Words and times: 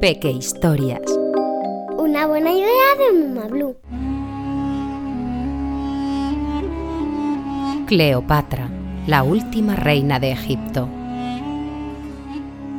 Peque 0.00 0.30
Historias. 0.30 1.02
Una 1.98 2.26
buena 2.26 2.50
idea 2.52 2.66
de 2.98 3.18
Muma 3.18 3.46
Blue. 3.46 3.76
Cleopatra, 7.86 8.70
la 9.06 9.22
última 9.22 9.76
reina 9.76 10.18
de 10.18 10.32
Egipto. 10.32 10.88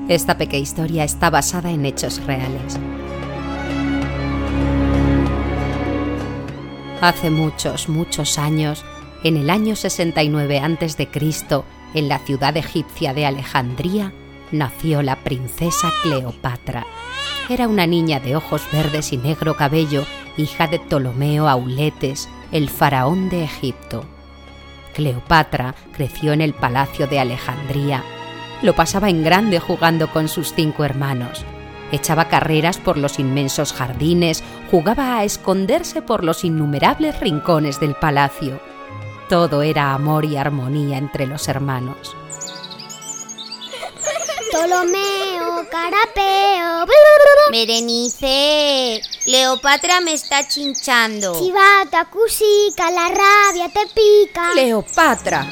Esta 0.10 0.38
pequeña 0.38 0.64
historia 0.64 1.04
está 1.04 1.30
basada 1.30 1.72
en 1.72 1.86
hechos 1.86 2.26
reales. 2.26 2.80
Hace 7.02 7.30
muchos, 7.30 7.88
muchos 7.88 8.38
años, 8.38 8.84
en 9.24 9.38
el 9.38 9.50
año 9.50 9.76
69 9.76 10.60
a.C., 10.60 11.08
en 11.94 12.08
la 12.10 12.20
ciudad 12.20 12.58
egipcia 12.58 13.14
de 13.14 13.26
Alejandría, 13.26 14.14
nació 14.52 15.02
la 15.02 15.18
princesa 15.18 15.92
Cleopatra. 16.04 16.86
Era 17.50 17.68
una 17.68 17.88
niña 17.88 18.20
de 18.20 18.36
ojos 18.36 18.64
verdes 18.72 19.12
y 19.14 19.18
negro 19.18 19.56
cabello, 19.56 20.06
hija 20.38 20.68
de 20.68 20.80
Ptolomeo 20.80 21.48
Auletes, 21.48 22.30
el 22.52 22.70
faraón 22.70 23.30
de 23.30 23.44
Egipto. 23.44 24.06
Cleopatra 24.94 25.76
creció 25.94 26.34
en 26.34 26.42
el 26.42 26.54
palacio 26.54 27.08
de 27.08 27.20
Alejandría. 27.20 28.04
Lo 28.62 28.74
pasaba 28.74 29.10
en 29.10 29.24
grande 29.24 29.60
jugando 29.60 30.12
con 30.12 30.28
sus 30.28 30.54
cinco 30.54 30.84
hermanos. 30.84 31.46
Echaba 31.92 32.30
carreras 32.30 32.78
por 32.78 32.98
los 32.98 33.20
inmensos 33.20 33.74
jardines, 33.74 34.44
jugaba 34.70 35.18
a 35.18 35.24
esconderse 35.24 36.02
por 36.02 36.24
los 36.24 36.46
innumerables 36.46 37.20
rincones 37.20 37.80
del 37.80 37.96
palacio. 37.96 38.62
Todo 39.28 39.62
era 39.62 39.94
amor 39.94 40.26
y 40.26 40.38
armonía 40.38 40.98
entre 40.98 41.26
los 41.26 41.48
hermanos. 41.48 42.16
Ptolomeo, 44.52 45.66
Carapeo. 45.72 46.86
Berenice, 47.52 49.02
Cleopatra 49.24 50.02
me 50.02 50.14
está 50.14 50.46
chinchando. 50.48 51.40
Chivata, 51.40 52.06
Cusica, 52.06 52.92
la 52.92 53.08
rabia 53.08 53.70
te 53.70 53.88
pica. 53.88 54.52
Cleopatra. 54.52 55.48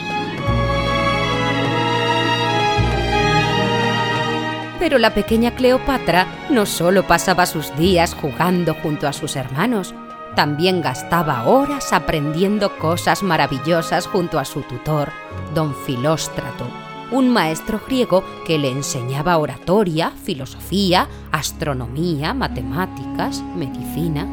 Pero 4.79 4.97
la 4.97 5.13
pequeña 5.13 5.55
Cleopatra 5.55 6.27
no 6.49 6.65
solo 6.65 7.07
pasaba 7.07 7.45
sus 7.45 7.75
días 7.77 8.15
jugando 8.19 8.75
junto 8.75 9.07
a 9.07 9.13
sus 9.13 9.35
hermanos, 9.37 9.93
también 10.35 10.81
gastaba 10.81 11.43
horas 11.43 11.93
aprendiendo 11.93 12.77
cosas 12.77 13.23
maravillosas 13.23 14.07
junto 14.07 14.39
a 14.39 14.45
su 14.45 14.61
tutor, 14.61 15.11
don 15.53 15.75
Filóstrato, 15.85 16.65
un 17.11 17.29
maestro 17.29 17.81
griego 17.85 18.23
que 18.45 18.57
le 18.57 18.69
enseñaba 18.69 19.37
oratoria, 19.37 20.13
filosofía, 20.23 21.07
astronomía, 21.31 22.33
matemáticas, 22.33 23.41
medicina. 23.55 24.27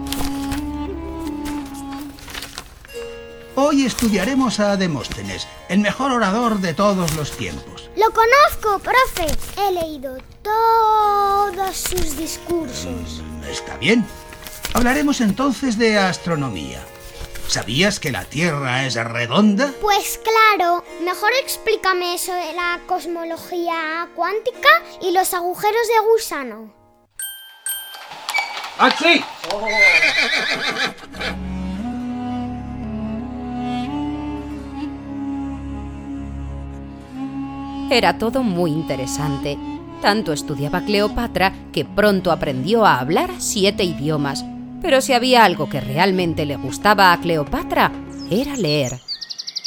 Hoy 3.58 3.86
estudiaremos 3.86 4.60
a 4.60 4.76
Demóstenes, 4.76 5.48
el 5.70 5.78
mejor 5.78 6.12
orador 6.12 6.60
de 6.60 6.74
todos 6.74 7.16
los 7.16 7.30
tiempos. 7.32 7.88
Lo 7.96 8.10
conozco, 8.12 8.78
profe. 8.80 9.34
He 9.58 9.72
leído 9.72 10.18
todos 10.42 11.74
sus 11.74 12.18
discursos. 12.18 13.22
Mm, 13.22 13.44
está 13.44 13.78
bien. 13.78 14.04
Hablaremos 14.74 15.22
entonces 15.22 15.78
de 15.78 15.98
astronomía. 15.98 16.80
¿Sabías 17.48 17.98
que 17.98 18.12
la 18.12 18.24
Tierra 18.24 18.84
es 18.84 18.94
redonda? 18.96 19.72
Pues 19.80 20.20
claro, 20.22 20.84
mejor 21.06 21.30
explícame 21.40 22.14
eso 22.14 22.34
de 22.34 22.52
la 22.52 22.80
cosmología 22.84 24.08
cuántica 24.16 24.68
y 25.00 25.12
los 25.12 25.34
agujeros 25.34 25.86
de 25.86 26.10
gusano. 26.10 26.74
¡Axi! 28.76 29.24
Era 37.88 38.18
todo 38.18 38.42
muy 38.42 38.72
interesante. 38.72 39.56
Tanto 40.02 40.32
estudiaba 40.32 40.80
Cleopatra 40.80 41.52
que 41.72 41.84
pronto 41.84 42.32
aprendió 42.32 42.84
a 42.84 42.98
hablar 42.98 43.30
siete 43.38 43.84
idiomas. 43.84 44.44
Pero 44.82 45.00
si 45.00 45.12
había 45.12 45.44
algo 45.44 45.68
que 45.68 45.80
realmente 45.80 46.46
le 46.46 46.56
gustaba 46.56 47.12
a 47.12 47.20
Cleopatra, 47.20 47.92
era 48.28 48.56
leer. 48.56 49.00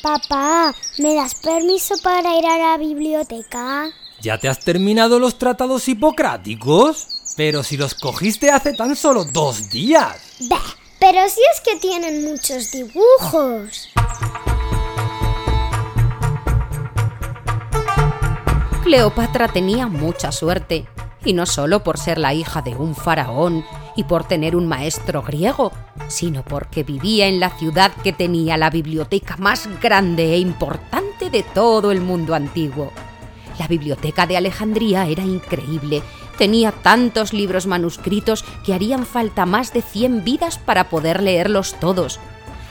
Papá, 0.01 0.73
¿me 0.97 1.13
das 1.13 1.35
permiso 1.35 1.95
para 2.01 2.37
ir 2.37 2.45
a 2.45 2.57
la 2.57 2.77
biblioteca? 2.77 3.89
¿Ya 4.21 4.37
te 4.37 4.47
has 4.47 4.59
terminado 4.59 5.19
los 5.19 5.37
tratados 5.37 5.89
hipocráticos? 5.89 7.07
Pero 7.35 7.63
si 7.63 7.75
los 7.75 7.95
cogiste 7.95 8.49
hace 8.49 8.73
tan 8.73 8.95
solo 8.95 9.25
dos 9.25 9.69
días. 9.69 10.15
Bah, 10.49 10.61
pero 10.99 11.19
si 11.27 11.41
es 11.53 11.61
que 11.61 11.77
tienen 11.79 12.23
muchos 12.23 12.71
dibujos. 12.71 13.89
Cleopatra 18.83 19.49
tenía 19.49 19.87
mucha 19.87 20.31
suerte, 20.31 20.87
y 21.25 21.33
no 21.33 21.45
solo 21.45 21.83
por 21.83 21.97
ser 21.97 22.19
la 22.19 22.33
hija 22.33 22.61
de 22.61 22.75
un 22.75 22.95
faraón 22.95 23.65
y 23.95 24.03
por 24.03 24.23
tener 24.23 24.55
un 24.55 24.67
maestro 24.67 25.21
griego, 25.21 25.71
sino 26.07 26.43
porque 26.43 26.83
vivía 26.83 27.27
en 27.27 27.39
la 27.39 27.49
ciudad 27.49 27.91
que 28.03 28.13
tenía 28.13 28.57
la 28.57 28.69
biblioteca 28.69 29.37
más 29.37 29.67
grande 29.81 30.33
e 30.33 30.37
importante 30.37 31.29
de 31.29 31.43
todo 31.43 31.91
el 31.91 32.01
mundo 32.01 32.35
antiguo. 32.35 32.91
La 33.57 33.67
biblioteca 33.67 34.25
de 34.25 34.37
Alejandría 34.37 35.05
era 35.07 35.23
increíble, 35.23 36.01
tenía 36.37 36.71
tantos 36.71 37.33
libros 37.33 37.67
manuscritos 37.67 38.45
que 38.65 38.73
harían 38.73 39.05
falta 39.05 39.45
más 39.45 39.73
de 39.73 39.81
100 39.81 40.23
vidas 40.23 40.57
para 40.57 40.89
poder 40.89 41.21
leerlos 41.21 41.75
todos. 41.79 42.19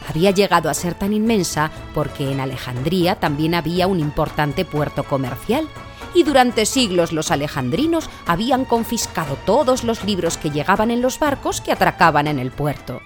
Había 0.09 0.31
llegado 0.31 0.71
a 0.71 0.75
ser 0.75 0.95
tan 0.95 1.13
inmensa 1.13 1.71
porque 1.95 2.33
en 2.33 2.41
Alejandría 2.41 3.17
también 3.17 3.55
había 3.55 3.87
un 3.87 4.01
importante 4.01 4.65
puerto 4.65 5.05
comercial 5.05 5.69
y 6.15 6.23
durante 6.23 6.67
siglos 6.67 7.13
los 7.13 7.31
alejandrinos 7.31 8.09
habían 8.27 8.65
confiscado 8.65 9.37
todos 9.45 9.85
los 9.85 10.05
libros 10.05 10.37
que 10.37 10.51
llegaban 10.51 10.91
en 10.91 11.03
los 11.03 11.19
barcos 11.19 11.61
que 11.61 11.73
atracaban 11.73 12.27
en 12.27 12.39
el 12.39 12.51
puerto. 12.51 13.01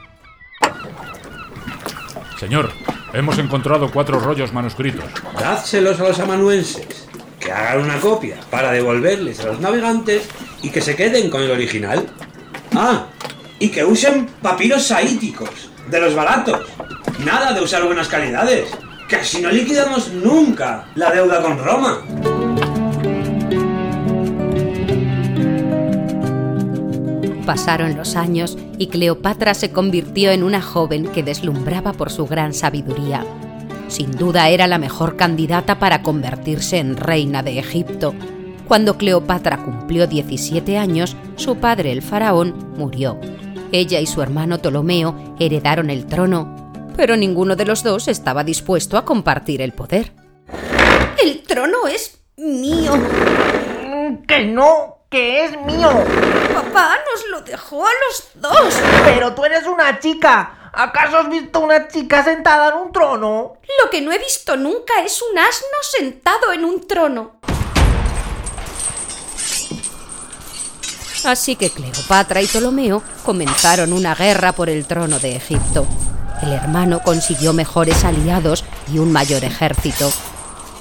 Señor, 2.38 2.72
hemos 3.12 3.38
encontrado 3.38 3.90
cuatro 3.90 4.18
rollos 4.18 4.52
manuscritos. 4.52 5.04
Dádselos 5.38 6.00
a 6.00 6.08
los 6.08 6.18
amanuenses, 6.18 7.08
que 7.38 7.52
hagan 7.52 7.84
una 7.84 8.00
copia 8.00 8.36
para 8.50 8.72
devolverles 8.72 9.40
a 9.40 9.46
los 9.46 9.60
navegantes 9.60 10.28
y 10.62 10.70
que 10.70 10.80
se 10.80 10.96
queden 10.96 11.30
con 11.30 11.42
el 11.42 11.50
original. 11.50 12.06
Ah, 12.74 13.06
y 13.58 13.68
que 13.68 13.84
usen 13.84 14.26
papiros 14.40 14.84
saíticos, 14.84 15.70
de 15.88 16.00
los 16.00 16.14
baratos. 16.14 16.66
Nada 17.24 17.52
de 17.52 17.60
usar 17.60 17.84
buenas 17.84 18.08
calidades, 18.08 18.70
que 19.08 19.16
así 19.16 19.40
no 19.40 19.50
liquidamos 19.50 20.08
nunca 20.08 20.86
la 20.94 21.10
deuda 21.10 21.42
con 21.42 21.58
Roma. 21.58 22.02
Pasaron 27.46 27.96
los 27.96 28.14
años 28.14 28.56
y 28.78 28.86
Cleopatra 28.86 29.54
se 29.54 29.72
convirtió 29.72 30.30
en 30.30 30.44
una 30.44 30.62
joven 30.62 31.06
que 31.06 31.22
deslumbraba 31.22 31.92
por 31.92 32.10
su 32.10 32.26
gran 32.26 32.54
sabiduría. 32.54 33.24
Sin 33.88 34.12
duda 34.12 34.48
era 34.48 34.66
la 34.66 34.78
mejor 34.78 35.16
candidata 35.16 35.78
para 35.78 36.02
convertirse 36.02 36.78
en 36.78 36.96
reina 36.96 37.42
de 37.42 37.58
Egipto. 37.58 38.14
Cuando 38.68 38.96
Cleopatra 38.96 39.58
cumplió 39.64 40.06
17 40.06 40.78
años, 40.78 41.16
su 41.36 41.56
padre 41.56 41.92
el 41.92 42.00
faraón 42.00 42.72
murió. 42.76 43.18
Ella 43.72 44.00
y 44.00 44.06
su 44.06 44.22
hermano 44.22 44.58
Ptolomeo 44.58 45.34
heredaron 45.38 45.90
el 45.90 46.06
trono, 46.06 46.72
pero 46.96 47.16
ninguno 47.16 47.56
de 47.56 47.66
los 47.66 47.82
dos 47.82 48.06
estaba 48.06 48.44
dispuesto 48.44 48.96
a 48.96 49.04
compartir 49.04 49.60
el 49.60 49.72
poder. 49.72 50.12
El 51.22 51.42
trono 51.42 51.88
es 51.88 52.22
mío. 52.36 52.92
Que 54.28 54.46
no, 54.46 55.01
que 55.12 55.44
es 55.44 55.52
mío. 55.60 55.90
Papá 56.54 56.96
nos 57.12 57.28
lo 57.30 57.42
dejó 57.42 57.86
a 57.86 57.90
los 58.08 58.24
dos. 58.34 58.74
Pero 59.04 59.34
tú 59.34 59.44
eres 59.44 59.66
una 59.66 60.00
chica. 60.00 60.70
¿Acaso 60.72 61.18
has 61.18 61.28
visto 61.28 61.60
una 61.60 61.86
chica 61.86 62.24
sentada 62.24 62.70
en 62.70 62.86
un 62.86 62.92
trono? 62.92 63.58
Lo 63.84 63.90
que 63.90 64.00
no 64.00 64.10
he 64.10 64.18
visto 64.18 64.56
nunca 64.56 65.02
es 65.04 65.20
un 65.20 65.38
asno 65.38 65.78
sentado 65.82 66.52
en 66.54 66.64
un 66.64 66.88
trono. 66.88 67.32
Así 71.24 71.56
que 71.56 71.70
Cleopatra 71.70 72.40
y 72.40 72.46
Ptolomeo 72.46 73.02
comenzaron 73.22 73.92
una 73.92 74.14
guerra 74.14 74.52
por 74.52 74.70
el 74.70 74.86
trono 74.86 75.18
de 75.18 75.36
Egipto. 75.36 75.86
El 76.42 76.52
hermano 76.52 77.00
consiguió 77.00 77.52
mejores 77.52 78.02
aliados 78.04 78.64
y 78.90 78.98
un 78.98 79.12
mayor 79.12 79.44
ejército. 79.44 80.10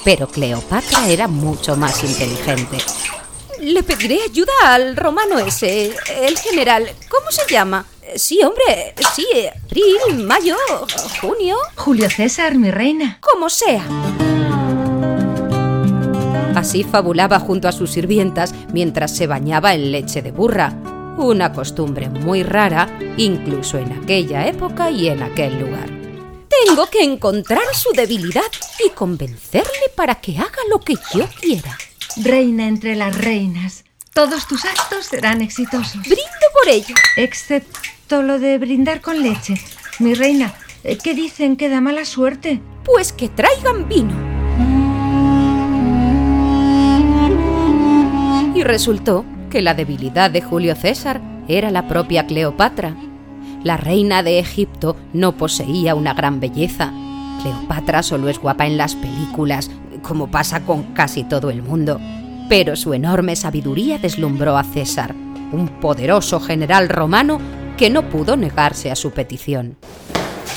Pero 0.06 0.28
Cleopatra 0.28 1.10
era 1.10 1.28
mucho 1.28 1.76
más 1.76 2.02
inteligente. 2.04 2.78
Le 3.62 3.84
pediré 3.84 4.20
ayuda 4.24 4.52
al 4.64 4.96
romano 4.96 5.38
ese, 5.38 5.94
el 6.18 6.38
general. 6.40 6.90
¿Cómo 7.08 7.30
se 7.30 7.44
llama? 7.48 7.86
Sí, 8.16 8.42
hombre, 8.44 8.96
sí, 9.16 9.28
abril, 9.66 10.26
mayo, 10.26 10.58
junio. 11.22 11.58
Julio 11.76 12.10
César, 12.10 12.56
mi 12.56 12.72
reina. 12.72 13.20
Como 13.22 13.50
sea. 13.52 13.86
Así 16.56 16.84
fabulaba 16.84 17.40
junto 17.40 17.68
a 17.68 17.72
sus 17.72 17.92
sirvientas 17.92 18.54
mientras 18.74 19.16
se 19.16 19.28
bañaba 19.28 19.76
en 19.76 19.92
leche 19.92 20.24
de 20.24 20.32
burra. 20.32 20.74
una 21.18 21.54
costumbre 21.54 22.10
muy 22.10 22.42
rara 22.42 22.90
incluso 23.18 23.78
en 23.78 23.92
aquella 23.92 24.48
época 24.48 24.90
y 24.90 25.08
en 25.08 25.22
aquel 25.22 25.60
lugar. 25.60 25.88
Tengo 26.66 26.88
que 26.88 27.04
encontrar 27.04 27.76
su 27.76 27.92
debilidad 27.92 28.42
y 28.84 28.90
convencerle 28.90 29.92
para 29.96 30.16
que 30.16 30.38
haga 30.38 30.58
lo 30.70 30.80
que 30.80 30.96
yo 31.14 31.28
quiera. 31.40 31.78
Reina 32.18 32.68
entre 32.68 32.96
las 32.96 33.18
reinas, 33.18 33.86
todos 34.14 34.46
tus 34.48 34.66
actos 34.66 35.06
serán 35.06 35.42
exitosos. 35.42 36.02
Brindo 36.02 36.48
por 36.54 36.68
ello. 36.68 36.94
Excepto 37.16 38.22
lo 38.22 38.40
de 38.40 38.58
brindar 38.58 39.00
con 39.00 39.24
leche. 39.24 39.56
Mi 40.00 40.14
reina, 40.14 40.54
eh, 40.84 40.98
¿qué 40.98 41.14
dicen 41.14 41.56
que 41.56 41.70
da 41.70 41.80
mala 41.80 42.04
suerte? 42.04 42.60
Pues 42.84 43.14
que 43.14 43.30
traigan 43.30 43.88
vino. 43.88 44.14
Y 48.54 48.64
resultó 48.64 49.26
que 49.50 49.62
la 49.62 49.74
debilidad 49.74 50.30
de 50.30 50.42
Julio 50.42 50.76
César 50.76 51.22
era 51.48 51.72
la 51.72 51.88
propia 51.88 52.28
Cleopatra. 52.28 52.96
La 53.64 53.78
reina 53.78 54.24
de 54.24 54.40
Egipto 54.40 54.98
no 55.14 55.38
poseía 55.38 55.96
una 55.96 56.14
gran 56.14 56.40
belleza. 56.42 56.92
Cleopatra 57.42 58.04
solo 58.04 58.28
es 58.28 58.40
guapa 58.40 58.68
en 58.68 58.78
las 58.78 58.96
películas, 58.96 59.72
como 60.02 60.30
pasa 60.30 60.62
con 60.62 60.94
casi 60.94 61.24
todo 61.24 61.50
el 61.50 61.62
mundo. 61.62 62.00
Pero 62.50 62.76
su 62.76 62.94
enorme 62.94 63.36
sabiduría 63.36 63.98
deslumbró 63.98 64.58
a 64.58 64.64
César, 64.64 65.16
un 65.52 65.80
poderoso 65.80 66.40
general 66.40 66.90
romano 66.90 67.40
que 67.78 67.90
no 67.90 68.10
pudo 68.10 68.36
negarse 68.38 68.92
a 68.92 68.96
su 68.96 69.12
petición. 69.12 69.78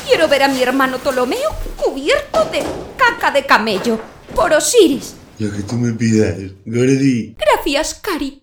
Quiero 0.06 0.28
ver 0.28 0.42
a 0.42 0.48
mi 0.48 0.62
hermano 0.62 0.98
Ptolomeo 0.98 1.50
cubierto 1.76 2.44
de 2.50 2.62
caca 2.96 3.30
de 3.30 3.46
camello 3.46 3.98
por 4.34 4.52
Osiris. 4.52 5.16
Lo 5.38 5.50
que 5.50 5.62
tú 5.62 5.76
me 5.76 5.92
pidas, 5.92 6.36
Gordy. 6.64 7.34
Gracias, 7.38 7.94
Cari. 7.94 8.42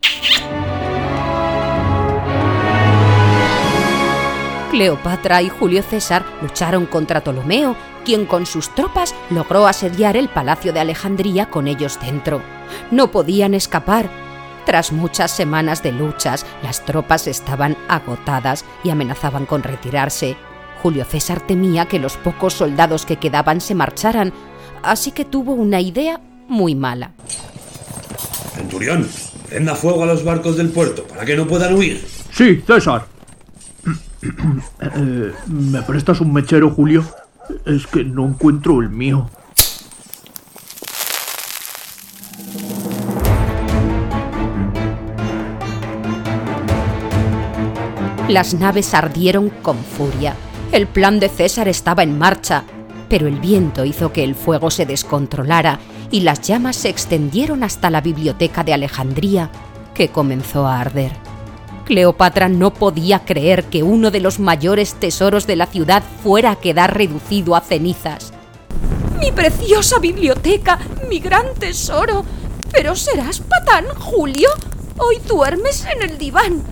Cleopatra 4.71 5.41
y 5.41 5.49
Julio 5.49 5.83
César 5.83 6.25
lucharon 6.41 6.85
contra 6.85 7.21
Ptolomeo, 7.21 7.75
quien 8.03 8.25
con 8.25 8.45
sus 8.45 8.73
tropas 8.75 9.15
logró 9.29 9.67
asediar 9.67 10.17
el 10.17 10.29
palacio 10.29 10.73
de 10.73 10.79
Alejandría 10.79 11.49
con 11.49 11.67
ellos 11.67 11.99
dentro. 12.01 12.41
No 12.91 13.11
podían 13.11 13.53
escapar. 13.53 14.09
Tras 14.65 14.91
muchas 14.91 15.31
semanas 15.31 15.81
de 15.81 15.91
luchas, 15.91 16.45
las 16.63 16.85
tropas 16.85 17.27
estaban 17.27 17.75
agotadas 17.87 18.63
y 18.83 18.89
amenazaban 18.89 19.45
con 19.45 19.63
retirarse. 19.63 20.35
Julio 20.81 21.05
César 21.05 21.45
temía 21.45 21.85
que 21.85 21.99
los 21.99 22.17
pocos 22.17 22.53
soldados 22.53 23.05
que 23.05 23.17
quedaban 23.17 23.61
se 23.61 23.75
marcharan, 23.75 24.33
así 24.83 25.11
que 25.11 25.25
tuvo 25.25 25.53
una 25.53 25.79
idea 25.79 26.19
muy 26.47 26.75
mala. 26.75 27.11
Centurión, 28.55 29.07
prenda 29.47 29.75
fuego 29.75 30.03
a 30.03 30.07
los 30.07 30.23
barcos 30.23 30.57
del 30.57 30.69
puerto 30.69 31.03
para 31.03 31.25
que 31.25 31.35
no 31.35 31.47
puedan 31.47 31.75
huir. 31.75 32.05
Sí, 32.31 32.63
César. 32.65 33.05
Eh, 34.79 35.33
¿Me 35.47 35.81
prestas 35.81 36.21
un 36.21 36.31
mechero, 36.31 36.69
Julio? 36.69 37.03
Es 37.65 37.87
que 37.87 38.03
no 38.03 38.25
encuentro 38.27 38.81
el 38.81 38.89
mío. 38.89 39.29
Las 48.31 48.53
naves 48.53 48.93
ardieron 48.93 49.49
con 49.49 49.77
furia. 49.77 50.35
El 50.71 50.87
plan 50.87 51.19
de 51.19 51.27
César 51.27 51.67
estaba 51.67 52.01
en 52.01 52.17
marcha, 52.17 52.63
pero 53.09 53.27
el 53.27 53.41
viento 53.41 53.83
hizo 53.83 54.13
que 54.13 54.23
el 54.23 54.35
fuego 54.35 54.71
se 54.71 54.85
descontrolara 54.85 55.79
y 56.11 56.21
las 56.21 56.39
llamas 56.41 56.77
se 56.77 56.87
extendieron 56.87 57.61
hasta 57.61 57.89
la 57.89 57.99
biblioteca 57.99 58.63
de 58.63 58.73
Alejandría, 58.73 59.49
que 59.93 60.09
comenzó 60.09 60.65
a 60.65 60.79
arder. 60.79 61.20
Cleopatra 61.91 62.47
no 62.47 62.73
podía 62.73 63.25
creer 63.25 63.65
que 63.65 63.83
uno 63.83 64.11
de 64.11 64.21
los 64.21 64.39
mayores 64.39 64.93
tesoros 64.93 65.45
de 65.45 65.57
la 65.57 65.65
ciudad 65.65 66.01
fuera 66.23 66.51
a 66.51 66.55
quedar 66.55 66.95
reducido 66.95 67.53
a 67.53 67.59
cenizas. 67.59 68.31
Mi 69.19 69.33
preciosa 69.33 69.99
biblioteca, 69.99 70.79
mi 71.09 71.19
gran 71.19 71.53
tesoro. 71.53 72.23
¿Pero 72.71 72.95
serás 72.95 73.41
patán, 73.41 73.87
Julio? 73.99 74.47
Hoy 74.99 75.17
duermes 75.27 75.85
en 75.93 76.09
el 76.09 76.17
diván. 76.17 76.63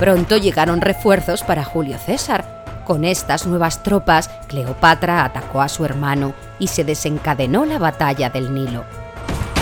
Pronto 0.00 0.38
llegaron 0.38 0.80
refuerzos 0.80 1.42
para 1.42 1.64
Julio 1.64 1.98
César. 1.98 2.82
Con 2.86 3.04
estas 3.04 3.46
nuevas 3.46 3.82
tropas, 3.82 4.30
Cleopatra 4.48 5.22
atacó 5.22 5.60
a 5.60 5.68
su 5.68 5.84
hermano 5.84 6.32
y 6.58 6.68
se 6.68 6.82
desencadenó 6.82 7.66
la 7.66 7.78
batalla 7.78 8.30
del 8.30 8.54
Nilo. 8.54 9.05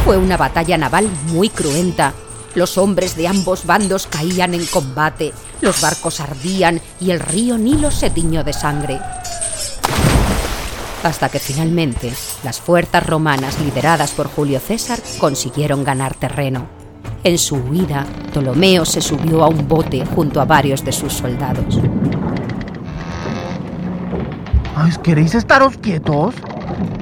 Fue 0.04 0.18
una 0.18 0.36
batalla 0.36 0.76
naval 0.76 1.08
muy 1.28 1.48
cruenta. 1.48 2.12
Los 2.54 2.76
hombres 2.76 3.16
de 3.16 3.26
ambos 3.26 3.64
bandos 3.64 4.06
caían 4.06 4.52
en 4.52 4.66
combate, 4.66 5.32
los 5.62 5.80
barcos 5.80 6.20
ardían 6.20 6.78
y 7.00 7.10
el 7.10 7.20
río 7.20 7.56
Nilo 7.56 7.90
se 7.90 8.10
tiñó 8.10 8.44
de 8.44 8.52
sangre. 8.52 9.00
Hasta 11.02 11.30
que 11.30 11.38
finalmente 11.38 12.12
las 12.42 12.60
fuerzas 12.60 13.06
romanas 13.06 13.58
lideradas 13.58 14.10
por 14.10 14.28
Julio 14.28 14.60
César 14.60 15.00
consiguieron 15.18 15.84
ganar 15.84 16.14
terreno. 16.14 16.66
En 17.24 17.38
su 17.38 17.56
huida, 17.56 18.04
Ptolomeo 18.30 18.84
se 18.84 19.00
subió 19.00 19.42
a 19.42 19.48
un 19.48 19.66
bote 19.66 20.04
junto 20.04 20.38
a 20.42 20.44
varios 20.44 20.84
de 20.84 20.92
sus 20.92 21.14
soldados. 21.14 21.80
¿Queréis 25.02 25.34
estaros 25.34 25.78
quietos? 25.78 26.34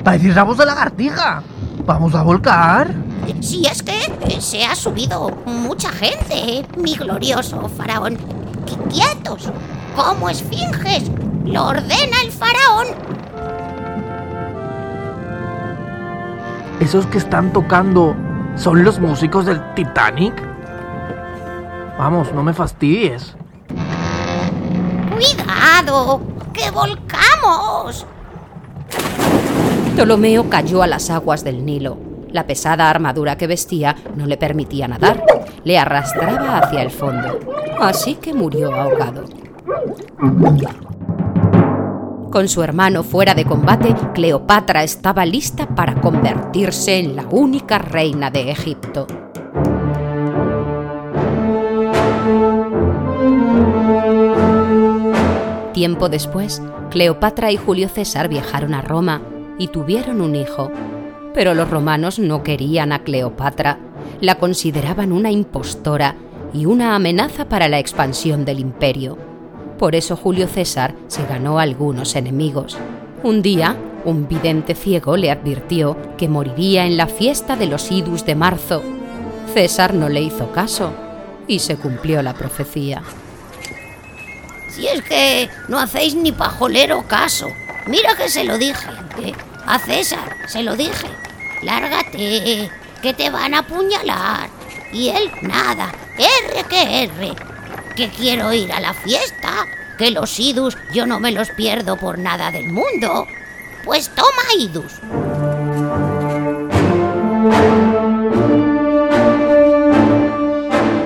Parecéis 0.04 0.36
rabos 0.36 0.58
de 0.58 0.66
lagartija. 0.66 1.42
¿Vamos 1.86 2.14
a 2.14 2.22
volcar? 2.22 2.92
Si 3.40 3.66
es 3.66 3.82
que 3.82 4.40
se 4.40 4.64
ha 4.64 4.74
subido 4.74 5.30
mucha 5.46 5.90
gente, 5.90 6.64
mi 6.76 6.94
glorioso 6.94 7.68
faraón. 7.68 8.16
Qu- 8.66 8.88
¡Quietos! 8.92 9.50
¡Como 9.96 10.28
esfinges! 10.28 11.10
¡Lo 11.44 11.66
ordena 11.66 12.22
el 12.24 12.30
faraón! 12.32 12.86
¿Esos 16.80 17.06
que 17.06 17.18
están 17.18 17.52
tocando 17.52 18.14
son 18.56 18.82
los 18.84 18.98
músicos 18.98 19.46
del 19.46 19.60
Titanic? 19.74 20.34
Vamos, 21.98 22.32
no 22.32 22.42
me 22.42 22.52
fastidies. 22.52 23.36
¡Cuidado! 25.14 26.20
¡Que 26.52 26.70
volcamos! 26.70 28.06
Ptolomeo 29.94 30.48
cayó 30.48 30.82
a 30.82 30.86
las 30.86 31.10
aguas 31.10 31.44
del 31.44 31.66
Nilo. 31.66 31.98
La 32.30 32.46
pesada 32.46 32.88
armadura 32.88 33.36
que 33.36 33.46
vestía 33.46 33.94
no 34.16 34.26
le 34.26 34.38
permitía 34.38 34.88
nadar, 34.88 35.22
le 35.64 35.78
arrastraba 35.78 36.58
hacia 36.58 36.80
el 36.80 36.90
fondo, 36.90 37.38
así 37.78 38.14
que 38.14 38.32
murió 38.32 38.74
ahogado. 38.74 39.24
Con 42.30 42.48
su 42.48 42.62
hermano 42.62 43.02
fuera 43.02 43.34
de 43.34 43.44
combate, 43.44 43.94
Cleopatra 44.14 44.82
estaba 44.82 45.26
lista 45.26 45.66
para 45.66 46.00
convertirse 46.00 46.98
en 46.98 47.14
la 47.14 47.26
única 47.30 47.76
reina 47.76 48.30
de 48.30 48.50
Egipto. 48.50 49.06
Tiempo 55.74 56.08
después, 56.08 56.62
Cleopatra 56.90 57.52
y 57.52 57.58
Julio 57.58 57.90
César 57.90 58.28
viajaron 58.28 58.72
a 58.72 58.80
Roma 58.80 59.20
y 59.62 59.68
tuvieron 59.68 60.20
un 60.20 60.34
hijo. 60.34 60.72
Pero 61.34 61.54
los 61.54 61.70
romanos 61.70 62.18
no 62.18 62.42
querían 62.42 62.90
a 62.90 63.04
Cleopatra, 63.04 63.78
la 64.20 64.34
consideraban 64.34 65.12
una 65.12 65.30
impostora 65.30 66.16
y 66.52 66.66
una 66.66 66.96
amenaza 66.96 67.48
para 67.48 67.68
la 67.68 67.78
expansión 67.78 68.44
del 68.44 68.58
imperio. 68.58 69.16
Por 69.78 69.94
eso 69.94 70.16
Julio 70.16 70.48
César 70.48 70.94
se 71.06 71.24
ganó 71.26 71.60
algunos 71.60 72.16
enemigos. 72.16 72.76
Un 73.22 73.40
día, 73.40 73.76
un 74.04 74.26
vidente 74.26 74.74
ciego 74.74 75.16
le 75.16 75.30
advirtió 75.30 75.96
que 76.18 76.28
moriría 76.28 76.84
en 76.84 76.96
la 76.96 77.06
fiesta 77.06 77.54
de 77.54 77.66
los 77.66 77.92
idus 77.92 78.26
de 78.26 78.34
marzo. 78.34 78.82
César 79.54 79.94
no 79.94 80.08
le 80.08 80.22
hizo 80.22 80.50
caso 80.50 80.92
y 81.46 81.60
se 81.60 81.76
cumplió 81.76 82.20
la 82.20 82.34
profecía. 82.34 83.02
Si 84.70 84.88
es 84.88 85.02
que 85.02 85.48
no 85.68 85.78
hacéis 85.78 86.16
ni 86.16 86.32
pajolero 86.32 87.04
caso. 87.06 87.46
Mira 87.86 88.16
que 88.16 88.28
se 88.28 88.42
lo 88.42 88.58
dije. 88.58 88.88
A 89.66 89.78
César 89.78 90.36
se 90.46 90.62
lo 90.62 90.76
dije. 90.76 91.08
Lárgate, 91.62 92.70
que 93.00 93.14
te 93.14 93.30
van 93.30 93.54
a 93.54 93.60
apuñalar. 93.60 94.48
Y 94.92 95.08
él 95.08 95.30
nada. 95.42 95.92
R 96.18 96.64
que 96.68 97.04
R. 97.04 97.34
Que 97.96 98.08
quiero 98.08 98.52
ir 98.52 98.72
a 98.72 98.80
la 98.80 98.94
fiesta. 98.94 99.66
Que 99.98 100.10
los 100.10 100.38
idus 100.40 100.76
yo 100.92 101.06
no 101.06 101.20
me 101.20 101.32
los 101.32 101.50
pierdo 101.50 101.96
por 101.96 102.18
nada 102.18 102.50
del 102.50 102.68
mundo. 102.68 103.26
Pues 103.84 104.10
toma 104.14 104.54
idus. 104.58 105.00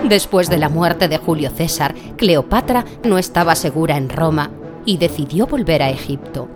Después 0.08 0.48
de 0.48 0.58
la 0.58 0.68
muerte 0.68 1.08
de 1.08 1.18
Julio 1.18 1.50
César, 1.50 1.94
Cleopatra 2.16 2.84
no 3.02 3.18
estaba 3.18 3.56
segura 3.56 3.96
en 3.96 4.08
Roma 4.08 4.50
y 4.84 4.98
decidió 4.98 5.48
volver 5.48 5.82
a 5.82 5.90
Egipto. 5.90 6.48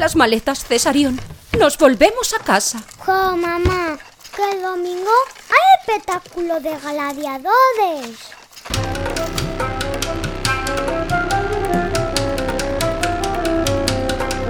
Las 0.00 0.16
maletas, 0.16 0.64
Cesarión. 0.64 1.20
Nos 1.58 1.76
volvemos 1.76 2.32
a 2.32 2.42
casa. 2.42 2.82
Jo, 3.00 3.36
mamá, 3.36 3.98
que 4.34 4.50
el 4.50 4.62
domingo 4.62 5.10
hay 5.50 5.94
espectáculo 5.94 6.58
de 6.58 6.74
gladiadores. 6.78 8.18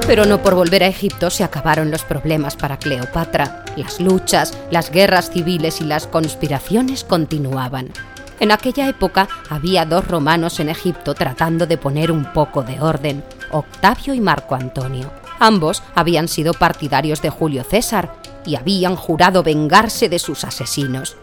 Pero 0.06 0.24
no 0.24 0.40
por 0.40 0.54
volver 0.54 0.84
a 0.84 0.86
Egipto 0.86 1.30
se 1.30 1.42
acabaron 1.42 1.90
los 1.90 2.04
problemas 2.04 2.54
para 2.54 2.78
Cleopatra. 2.78 3.64
Las 3.74 3.98
luchas, 3.98 4.56
las 4.70 4.92
guerras 4.92 5.32
civiles 5.32 5.80
y 5.80 5.84
las 5.84 6.06
conspiraciones 6.06 7.02
continuaban. 7.02 7.92
En 8.38 8.52
aquella 8.52 8.88
época 8.88 9.28
había 9.48 9.84
dos 9.84 10.06
romanos 10.06 10.60
en 10.60 10.68
Egipto 10.68 11.14
tratando 11.14 11.66
de 11.66 11.76
poner 11.76 12.12
un 12.12 12.32
poco 12.32 12.62
de 12.62 12.80
orden, 12.80 13.24
Octavio 13.50 14.14
y 14.14 14.20
Marco 14.20 14.54
Antonio. 14.54 15.19
Ambos 15.40 15.82
habían 15.94 16.28
sido 16.28 16.52
partidarios 16.52 17.22
de 17.22 17.30
Julio 17.30 17.64
César 17.64 18.14
y 18.44 18.56
habían 18.56 18.94
jurado 18.94 19.42
vengarse 19.42 20.08
de 20.10 20.18
sus 20.18 20.44
asesinos. 20.44 21.16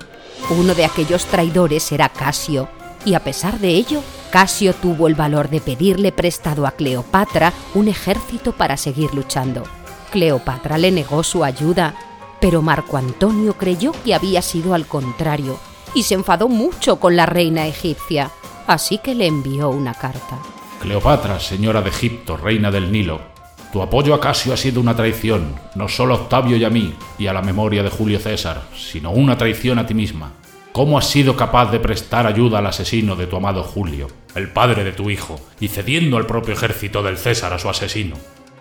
Uno 0.49 0.73
de 0.73 0.85
aquellos 0.85 1.25
traidores 1.25 1.91
era 1.91 2.09
Casio, 2.09 2.67
y 3.05 3.13
a 3.13 3.23
pesar 3.23 3.59
de 3.59 3.69
ello, 3.69 4.01
Casio 4.31 4.73
tuvo 4.73 5.07
el 5.07 5.13
valor 5.13 5.49
de 5.49 5.61
pedirle 5.61 6.11
prestado 6.11 6.65
a 6.65 6.71
Cleopatra 6.71 7.53
un 7.75 7.87
ejército 7.87 8.53
para 8.53 8.75
seguir 8.75 9.13
luchando. 9.13 9.63
Cleopatra 10.11 10.79
le 10.79 10.91
negó 10.91 11.23
su 11.23 11.43
ayuda, 11.43 11.93
pero 12.41 12.61
Marco 12.63 12.97
Antonio 12.97 13.53
creyó 13.53 13.91
que 14.03 14.15
había 14.15 14.41
sido 14.41 14.73
al 14.73 14.87
contrario 14.87 15.59
y 15.93 16.03
se 16.03 16.15
enfadó 16.15 16.49
mucho 16.49 16.99
con 16.99 17.15
la 17.15 17.27
reina 17.27 17.67
egipcia, 17.67 18.31
así 18.65 18.97
que 18.97 19.13
le 19.13 19.27
envió 19.27 19.69
una 19.69 19.93
carta. 19.93 20.39
Cleopatra, 20.81 21.39
señora 21.39 21.81
de 21.81 21.89
Egipto, 21.89 22.35
reina 22.35 22.71
del 22.71 22.91
Nilo, 22.91 23.36
tu 23.71 23.81
apoyo 23.81 24.13
a 24.13 24.19
Casio 24.19 24.53
ha 24.53 24.57
sido 24.57 24.79
una 24.79 24.95
traición, 24.95 25.55
no 25.75 25.87
solo 25.87 26.13
a 26.13 26.17
Octavio 26.17 26.57
y 26.57 26.63
a 26.63 26.69
mí, 26.69 26.93
y 27.19 27.27
a 27.27 27.33
la 27.33 27.41
memoria 27.41 27.83
de 27.83 27.89
Julio 27.89 28.19
César, 28.19 28.63
sino 28.75 29.11
una 29.11 29.37
traición 29.37 29.77
a 29.79 29.85
ti 29.85 29.93
misma. 29.93 30.31
¿Cómo 30.71 30.97
has 30.97 31.09
sido 31.09 31.35
capaz 31.35 31.71
de 31.71 31.79
prestar 31.79 32.27
ayuda 32.27 32.59
al 32.59 32.67
asesino 32.67 33.15
de 33.15 33.27
tu 33.27 33.35
amado 33.35 33.63
Julio, 33.63 34.07
el 34.35 34.49
padre 34.49 34.83
de 34.83 34.91
tu 34.91 35.09
hijo, 35.09 35.39
y 35.59 35.67
cediendo 35.67 36.17
al 36.17 36.27
propio 36.27 36.53
ejército 36.53 37.03
del 37.03 37.17
César 37.17 37.51
a 37.51 37.59
su 37.59 37.67
asesino? 37.67 38.15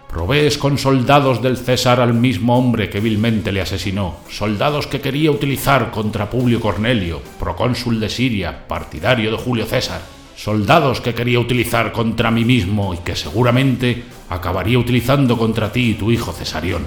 Provees 0.08 0.56
con 0.56 0.78
soldados 0.78 1.42
del 1.42 1.58
César 1.58 2.00
al 2.00 2.14
mismo 2.14 2.58
hombre 2.58 2.88
que 2.88 3.00
vilmente 3.00 3.52
le 3.52 3.60
asesinó, 3.60 4.16
soldados 4.30 4.86
que 4.86 5.00
quería 5.00 5.30
utilizar 5.30 5.90
contra 5.90 6.30
Publio 6.30 6.60
Cornelio, 6.60 7.20
procónsul 7.38 8.00
de 8.00 8.08
Siria, 8.08 8.66
partidario 8.66 9.30
de 9.30 9.36
Julio 9.36 9.66
César, 9.66 10.00
soldados 10.36 11.00
que 11.00 11.14
quería 11.14 11.40
utilizar 11.40 11.92
contra 11.92 12.30
mí 12.30 12.44
mismo 12.44 12.94
y 12.94 12.98
que 12.98 13.16
seguramente 13.16 14.04
acabaría 14.28 14.78
utilizando 14.78 15.36
contra 15.36 15.72
ti 15.72 15.90
y 15.90 15.94
tu 15.94 16.10
hijo 16.10 16.32
Cesarión. 16.32 16.84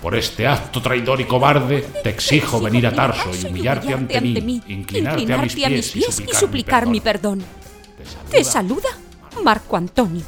Por 0.00 0.14
este 0.14 0.46
acto 0.46 0.80
traidor 0.80 1.20
y 1.20 1.24
cobarde, 1.24 1.80
te 2.02 2.10
exijo 2.10 2.60
venir 2.60 2.86
a 2.86 2.92
Tarso 2.92 3.30
y 3.34 3.46
humillarte 3.46 3.94
ante 3.94 4.20
mí, 4.20 4.62
inclinarte 4.68 5.32
a 5.32 5.38
mis 5.38 5.54
pies 5.54 5.96
y 5.96 6.34
suplicar 6.34 6.86
mi 6.86 7.00
perdón. 7.00 7.42
Te 8.30 8.44
saluda 8.44 8.88
Marco 9.42 9.76
Antonio. 9.76 10.22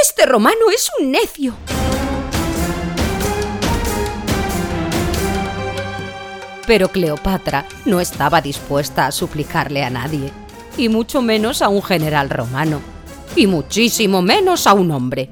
Este 0.00 0.26
romano 0.26 0.70
es 0.72 0.90
un 1.00 1.10
necio. 1.10 1.54
Pero 6.66 6.88
Cleopatra 6.88 7.66
no 7.84 8.00
estaba 8.00 8.40
dispuesta 8.40 9.06
a 9.06 9.12
suplicarle 9.12 9.84
a 9.84 9.90
nadie, 9.90 10.30
y 10.76 10.88
mucho 10.88 11.22
menos 11.22 11.62
a 11.62 11.68
un 11.68 11.82
general 11.82 12.30
romano, 12.30 12.80
y 13.36 13.46
muchísimo 13.46 14.22
menos 14.22 14.66
a 14.66 14.74
un 14.74 14.90
hombre. 14.90 15.30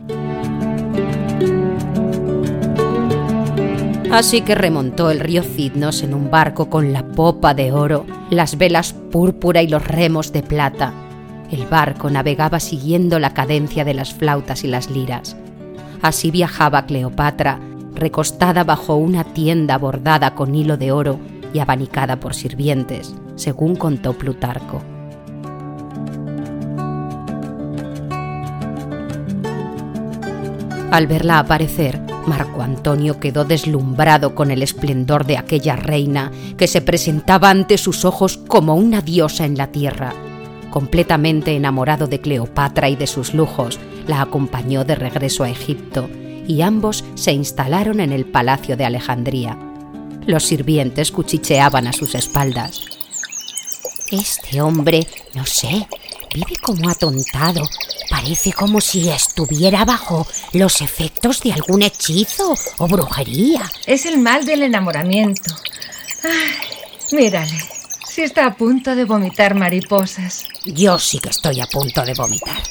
Así 4.12 4.43
que 4.43 4.55
remontó 4.55 5.11
el 5.11 5.21
río 5.21 5.43
Cidnos 5.43 6.03
en 6.03 6.12
un 6.12 6.31
barco 6.31 6.69
con 6.69 6.93
la 6.93 7.03
popa 7.03 7.55
de 7.55 7.73
oro, 7.73 8.05
las 8.29 8.59
velas 8.59 8.93
púrpura 8.93 9.62
y 9.62 9.69
los 9.69 9.83
remos 9.83 10.33
de 10.33 10.43
plata. 10.43 10.93
El 11.51 11.65
barco 11.65 12.11
navegaba 12.11 12.61
siguiendo 12.61 13.19
la 13.19 13.33
cadencia 13.33 13.87
de 13.87 13.95
las 13.95 14.12
flautas 14.12 14.65
y 14.65 14.67
las 14.67 14.91
liras. 14.91 15.35
Así 16.03 16.31
viajaba 16.31 16.85
Cleopatra, 16.85 17.59
recostada 17.95 18.65
bajo 18.65 18.97
una 18.97 19.25
tienda 19.25 19.79
bordada 19.79 20.35
con 20.35 20.55
hilo 20.55 20.77
de 20.77 20.93
oro 20.93 21.19
y 21.53 21.59
abanicada 21.59 22.19
por 22.19 22.35
sirvientes, 22.35 23.15
según 23.37 23.77
contó 23.77 24.15
Plutarco. 24.15 24.83
Al 30.91 31.07
verla 31.07 31.39
aparecer, 31.39 32.01
Marco 32.27 32.63
Antonio 32.63 33.19
quedó 33.19 33.45
deslumbrado 33.45 34.35
con 34.35 34.51
el 34.51 34.63
esplendor 34.63 35.25
de 35.25 35.39
aquella 35.39 35.75
reina 35.75 36.31
que 36.57 36.67
se 36.67 36.83
presentaba 36.83 37.51
ante 37.51 37.79
sus 37.79 38.05
ojos 38.05 38.37
como 38.37 38.75
una 38.75 39.01
diosa 39.01 39.47
en 39.47 39.57
la 39.57 39.69
tierra. 39.69 40.13
Completamente 40.71 41.57
enamorado 41.57 42.07
de 42.07 42.21
Cleopatra 42.21 42.89
y 42.89 42.97
de 42.97 43.07
sus 43.07 43.35
lujos, 43.35 43.81
la 44.07 44.21
acompañó 44.21 44.85
de 44.85 44.95
regreso 44.95 45.45
a 45.45 45.51
Egipto 45.51 46.09
y 46.47 46.63
ambos 46.63 47.05
se 47.15 47.33
instalaron 47.33 48.01
en 48.01 48.13
el 48.13 48.25
palacio 48.25 48.77
de 48.77 48.85
Alejandría. 48.85 49.59
Los 50.27 50.45
sirvientes 50.45 51.11
cuchicheaban 51.11 51.87
a 51.87 51.93
sus 51.93 52.15
espaldas. 52.15 52.83
Este 54.11 54.61
hombre, 54.61 55.07
no 55.35 55.47
sé, 55.47 55.89
vive 56.35 56.57
como 56.63 56.89
atontado. 56.89 57.63
Parece 58.11 58.53
como 58.53 58.81
si 58.81 59.09
estuviera 59.09 59.85
bajo 59.85 60.27
los 60.53 60.81
efectos 60.81 61.41
de 61.41 61.53
algún 61.53 61.83
hechizo 61.83 62.55
o 62.79 62.87
brujería. 62.87 63.71
Es 63.87 64.07
el 64.07 64.19
mal 64.19 64.45
del 64.45 64.63
enamoramiento. 64.63 65.55
Ay, 66.23 67.17
mírale, 67.17 67.59
si 68.07 68.23
está 68.23 68.47
a 68.47 68.55
punto 68.55 68.95
de 68.95 69.07
vomitar 69.07 69.55
mariposas. 69.55 70.45
Yo 70.67 70.99
sí 70.99 71.19
que 71.19 71.31
estoy 71.31 71.61
a 71.61 71.67
punto 71.67 72.05
de 72.05 72.15
vomitar. 72.15 72.63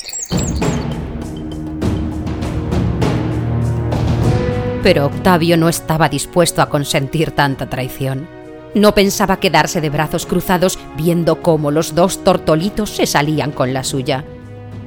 Pero 4.83 5.05
Octavio 5.05 5.57
no 5.57 5.69
estaba 5.69 6.09
dispuesto 6.09 6.61
a 6.61 6.69
consentir 6.69 7.31
tanta 7.31 7.69
traición. 7.69 8.27
No 8.73 8.95
pensaba 8.95 9.39
quedarse 9.39 9.79
de 9.79 9.89
brazos 9.89 10.25
cruzados 10.25 10.79
viendo 10.97 11.41
cómo 11.41 11.71
los 11.71 11.93
dos 11.93 12.23
tortolitos 12.23 12.89
se 12.89 13.05
salían 13.05 13.51
con 13.51 13.73
la 13.73 13.83
suya. 13.83 14.23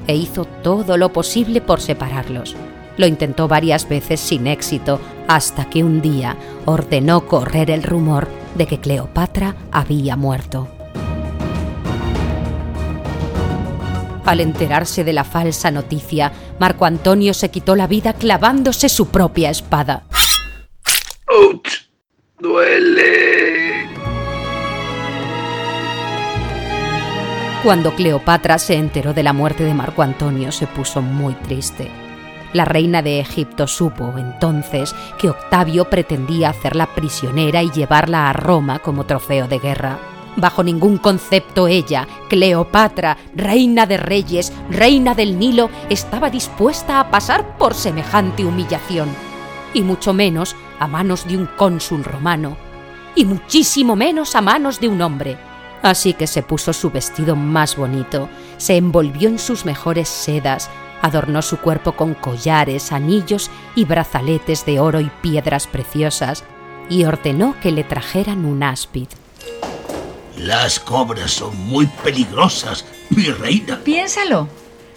E 0.06 0.16
hizo 0.16 0.46
todo 0.46 0.96
lo 0.96 1.12
posible 1.12 1.60
por 1.60 1.80
separarlos. 1.80 2.56
Lo 2.96 3.06
intentó 3.06 3.46
varias 3.46 3.88
veces 3.88 4.20
sin 4.20 4.46
éxito, 4.46 5.00
hasta 5.28 5.68
que 5.70 5.84
un 5.84 6.00
día 6.00 6.36
ordenó 6.64 7.26
correr 7.26 7.70
el 7.70 7.82
rumor 7.82 8.28
de 8.56 8.66
que 8.66 8.78
Cleopatra 8.78 9.56
había 9.70 10.16
muerto. 10.16 10.68
Al 14.24 14.40
enterarse 14.40 15.04
de 15.04 15.12
la 15.12 15.24
falsa 15.24 15.70
noticia, 15.70 16.32
Marco 16.58 16.84
Antonio 16.84 17.34
se 17.34 17.50
quitó 17.50 17.74
la 17.74 17.86
vida 17.86 18.12
clavándose 18.12 18.88
su 18.88 19.08
propia 19.08 19.50
espada. 19.50 20.04
¡Auch! 21.26 21.68
¡Duele! 22.38 23.88
Cuando 27.64 27.94
Cleopatra 27.94 28.58
se 28.58 28.74
enteró 28.74 29.14
de 29.14 29.22
la 29.22 29.32
muerte 29.32 29.64
de 29.64 29.72
Marco 29.72 30.02
Antonio 30.02 30.52
se 30.52 30.66
puso 30.66 31.00
muy 31.00 31.32
triste. 31.32 31.90
La 32.52 32.64
reina 32.64 33.02
de 33.02 33.20
Egipto 33.20 33.66
supo 33.66 34.14
entonces 34.16 34.94
que 35.18 35.30
Octavio 35.30 35.86
pretendía 35.90 36.50
hacerla 36.50 36.86
prisionera 36.94 37.62
y 37.62 37.70
llevarla 37.70 38.28
a 38.28 38.32
Roma 38.32 38.78
como 38.78 39.06
trofeo 39.06 39.48
de 39.48 39.58
guerra. 39.58 39.98
Bajo 40.36 40.64
ningún 40.64 40.98
concepto 40.98 41.68
ella, 41.68 42.08
Cleopatra, 42.28 43.16
reina 43.36 43.86
de 43.86 43.96
reyes, 43.96 44.52
reina 44.68 45.14
del 45.14 45.38
Nilo, 45.38 45.70
estaba 45.90 46.28
dispuesta 46.28 46.98
a 46.98 47.10
pasar 47.10 47.56
por 47.56 47.74
semejante 47.74 48.44
humillación, 48.44 49.08
y 49.72 49.82
mucho 49.82 50.12
menos 50.12 50.56
a 50.80 50.88
manos 50.88 51.26
de 51.28 51.36
un 51.36 51.46
cónsul 51.56 52.02
romano, 52.02 52.56
y 53.14 53.24
muchísimo 53.24 53.94
menos 53.94 54.34
a 54.34 54.40
manos 54.40 54.80
de 54.80 54.88
un 54.88 55.00
hombre. 55.02 55.38
Así 55.82 56.14
que 56.14 56.26
se 56.26 56.42
puso 56.42 56.72
su 56.72 56.90
vestido 56.90 57.36
más 57.36 57.76
bonito, 57.76 58.28
se 58.56 58.76
envolvió 58.76 59.28
en 59.28 59.38
sus 59.38 59.64
mejores 59.64 60.08
sedas, 60.08 60.68
adornó 61.00 61.42
su 61.42 61.58
cuerpo 61.58 61.92
con 61.92 62.14
collares, 62.14 62.90
anillos 62.90 63.50
y 63.76 63.84
brazaletes 63.84 64.66
de 64.66 64.80
oro 64.80 65.00
y 65.00 65.10
piedras 65.20 65.68
preciosas, 65.68 66.42
y 66.88 67.04
ordenó 67.04 67.54
que 67.60 67.70
le 67.70 67.84
trajeran 67.84 68.44
un 68.44 68.62
áspid. 68.62 69.08
Las 70.36 70.80
cobras 70.80 71.30
son 71.30 71.56
muy 71.66 71.86
peligrosas, 71.86 72.84
mi 73.10 73.24
reina. 73.24 73.80
Piénsalo. 73.84 74.48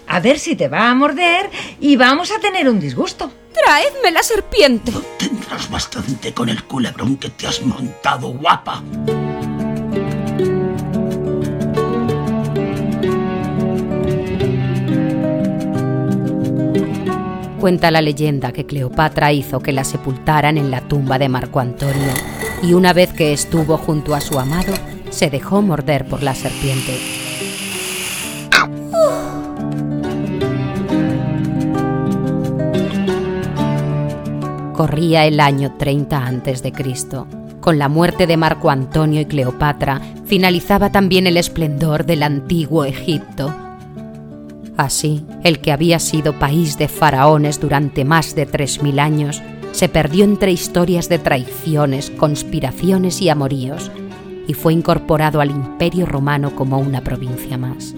A 0.07 0.19
ver 0.19 0.39
si 0.39 0.55
te 0.55 0.67
va 0.67 0.89
a 0.89 0.95
morder 0.95 1.49
y 1.79 1.95
vamos 1.95 2.31
a 2.31 2.39
tener 2.39 2.69
un 2.69 2.79
disgusto. 2.79 3.31
Traedme 3.53 4.11
la 4.11 4.23
serpiente. 4.23 4.91
No 4.91 5.01
tendrás 5.17 5.69
bastante 5.69 6.33
con 6.33 6.49
el 6.49 6.63
culebrón 6.63 7.17
que 7.17 7.29
te 7.29 7.47
has 7.47 7.61
montado, 7.61 8.29
guapa. 8.29 8.83
Cuenta 17.59 17.91
la 17.91 18.01
leyenda 18.01 18.53
que 18.53 18.65
Cleopatra 18.65 19.33
hizo 19.33 19.59
que 19.59 19.73
la 19.73 19.83
sepultaran 19.83 20.57
en 20.57 20.71
la 20.71 20.87
tumba 20.87 21.19
de 21.19 21.27
Marco 21.27 21.59
Antonio 21.59 22.13
y 22.63 22.73
una 22.73 22.93
vez 22.93 23.11
que 23.11 23.33
estuvo 23.33 23.77
junto 23.77 24.15
a 24.15 24.21
su 24.21 24.39
amado, 24.39 24.73
se 25.09 25.29
dejó 25.29 25.61
morder 25.61 26.05
por 26.05 26.23
la 26.23 26.35
serpiente. 26.35 26.93
Corría 34.73 35.25
el 35.25 35.39
año 35.39 35.73
30 35.77 36.27
a.C. 36.27 36.73
Con 37.59 37.79
la 37.79 37.89
muerte 37.89 38.27
de 38.27 38.37
Marco 38.37 38.69
Antonio 38.69 39.21
y 39.21 39.25
Cleopatra 39.25 39.99
finalizaba 40.25 40.91
también 40.91 41.25
el 41.25 41.35
esplendor 41.35 42.05
del 42.05 42.21
antiguo 42.21 42.85
Egipto. 42.85 43.53
Así, 44.77 45.25
el 45.43 45.59
que 45.59 45.71
había 45.71 45.97
sido 45.97 46.37
país 46.37 46.77
de 46.77 46.87
faraones 46.87 47.59
durante 47.59 48.05
más 48.05 48.35
de 48.35 48.47
3.000 48.47 48.99
años, 48.99 49.41
se 49.71 49.89
perdió 49.89 50.23
entre 50.23 50.51
historias 50.51 51.09
de 51.09 51.17
traiciones, 51.17 52.11
conspiraciones 52.11 53.21
y 53.21 53.29
amoríos, 53.29 53.91
y 54.47 54.53
fue 54.53 54.73
incorporado 54.73 55.41
al 55.41 55.51
Imperio 55.51 56.05
Romano 56.05 56.55
como 56.55 56.79
una 56.79 57.01
provincia 57.01 57.57
más. 57.57 57.93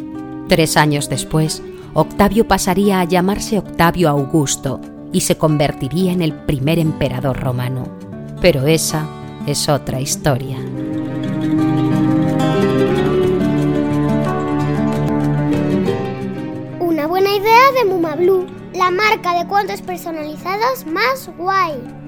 Tres 0.49 0.77
años 0.77 1.07
después, 1.07 1.61
Octavio 1.93 2.47
pasaría 2.47 2.99
a 2.99 3.03
llamarse 3.03 3.59
Octavio 3.59 4.09
Augusto 4.09 4.81
y 5.11 5.21
se 5.21 5.37
convertiría 5.37 6.11
en 6.11 6.21
el 6.21 6.33
primer 6.33 6.79
emperador 6.79 7.39
romano. 7.39 7.87
Pero 8.41 8.67
esa 8.67 9.07
es 9.45 9.69
otra 9.69 9.99
historia. 9.99 10.57
Una 16.79 17.07
buena 17.07 17.35
idea 17.35 17.71
de 17.77 17.89
Mumablu, 17.89 18.47
la 18.73 18.91
marca 18.91 19.37
de 19.37 19.47
cuentos 19.47 19.81
personalizados 19.81 20.85
más 20.85 21.29
guay. 21.37 21.98